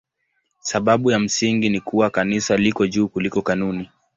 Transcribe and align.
Sababu 0.59 1.11
ya 1.11 1.19
msingi 1.19 1.69
ni 1.69 1.79
kuwa 1.79 2.09
Kanisa 2.09 2.57
liko 2.57 2.87
juu 2.87 3.07
kuliko 3.07 3.41
kanuni. 3.41 3.89